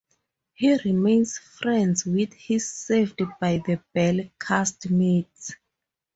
[0.55, 5.53] He remains friends with his "Saved by the Bell" cast mates.